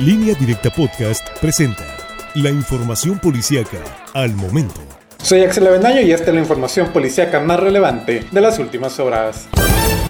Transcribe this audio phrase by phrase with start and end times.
[0.00, 1.84] Línea Directa Podcast presenta
[2.36, 3.78] la información policíaca
[4.14, 4.80] al momento.
[5.20, 9.48] Soy Axel Avendaño y esta es la información policíaca más relevante de las últimas horas.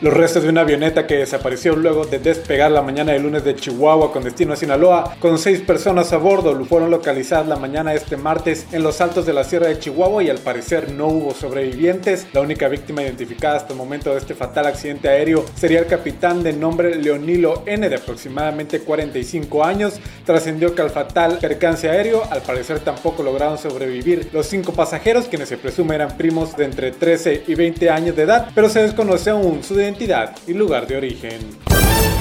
[0.00, 3.54] Los restos de una avioneta que desapareció luego de despegar la mañana del lunes de
[3.54, 7.98] Chihuahua con destino a Sinaloa, con seis personas a bordo, fueron localizadas la mañana de
[7.98, 11.32] este martes en los altos de la Sierra de Chihuahua y al parecer no hubo
[11.32, 12.26] sobrevivientes.
[12.32, 16.42] La única víctima identificada hasta el momento de este fatal accidente aéreo sería el capitán
[16.42, 19.94] de nombre Leonilo N, de aproximadamente 45 años.
[20.26, 25.48] Trascendió que al fatal percance aéreo, al parecer tampoco lograron sobrevivir los cinco pasajeros, quienes
[25.48, 29.30] se presume eran primos de entre 13 y 20 años de edad, pero se desconoce
[29.30, 31.73] aún su identidad y lugar de origen.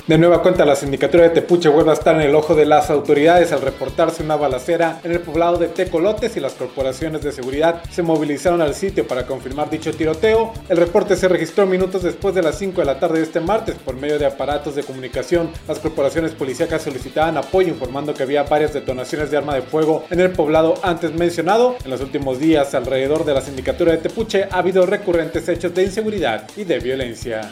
[0.05, 2.89] De nueva cuenta, la sindicatura de Tepuche vuelve a estar en el ojo de las
[2.89, 7.81] autoridades al reportarse una balacera en el poblado de Tecolotes y las corporaciones de seguridad
[7.89, 10.51] se movilizaron al sitio para confirmar dicho tiroteo.
[10.67, 13.75] El reporte se registró minutos después de las 5 de la tarde de este martes
[13.75, 15.49] por medio de aparatos de comunicación.
[15.69, 20.19] Las corporaciones policíacas solicitaban apoyo informando que había varias detonaciones de arma de fuego en
[20.19, 21.77] el poblado antes mencionado.
[21.85, 25.83] En los últimos días, alrededor de la sindicatura de Tepuche ha habido recurrentes hechos de
[25.83, 27.51] inseguridad y de violencia.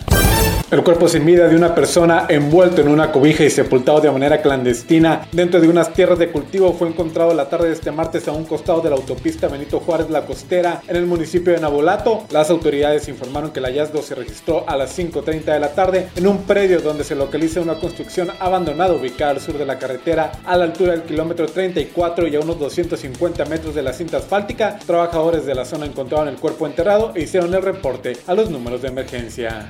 [0.69, 4.41] El cuerpo sin vida de una persona envuelto en una cobija y sepultado de manera
[4.41, 8.31] clandestina dentro de unas tierras de cultivo fue encontrado la tarde de este martes a
[8.31, 12.23] un costado de la autopista Benito Juárez La Costera en el municipio de Nabolato.
[12.31, 16.25] Las autoridades informaron que el hallazgo se registró a las 5.30 de la tarde en
[16.25, 20.57] un predio donde se localiza una construcción abandonada ubicada al sur de la carretera a
[20.57, 24.79] la altura del kilómetro 34 y a unos 250 metros de la cinta asfáltica.
[24.79, 28.81] Trabajadores de la zona encontraron el cuerpo enterrado e hicieron el reporte a los números
[28.81, 29.67] de emergencia.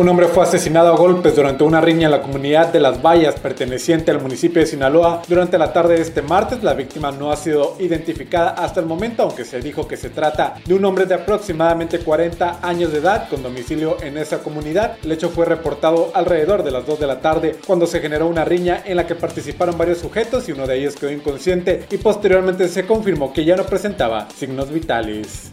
[0.00, 3.34] Un hombre fue asesinado a golpes durante una riña en la comunidad de Las Vallas,
[3.38, 6.62] perteneciente al municipio de Sinaloa, durante la tarde de este martes.
[6.62, 10.54] La víctima no ha sido identificada hasta el momento, aunque se dijo que se trata
[10.64, 14.96] de un hombre de aproximadamente 40 años de edad con domicilio en esa comunidad.
[15.04, 18.46] El hecho fue reportado alrededor de las 2 de la tarde, cuando se generó una
[18.46, 22.68] riña en la que participaron varios sujetos y uno de ellos quedó inconsciente y posteriormente
[22.68, 25.50] se confirmó que ya no presentaba signos vitales.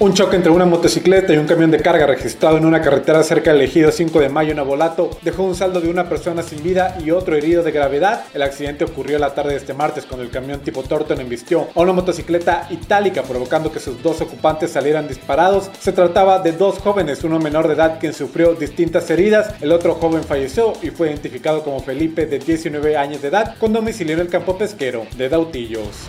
[0.00, 3.52] Un choque entre una motocicleta y un camión de carga registrado en una carretera cerca
[3.52, 6.98] del ejido 5 de mayo en Abolato dejó un saldo de una persona sin vida
[7.02, 8.24] y otro herido de gravedad.
[8.34, 11.80] El accidente ocurrió la tarde de este martes cuando el camión tipo Torton embistió a
[11.80, 15.70] una motocicleta itálica provocando que sus dos ocupantes salieran disparados.
[15.78, 19.94] Se trataba de dos jóvenes, uno menor de edad quien sufrió distintas heridas, el otro
[19.94, 24.20] joven falleció y fue identificado como Felipe de 19 años de edad con domicilio en
[24.20, 26.08] el campo pesquero de Dautillos.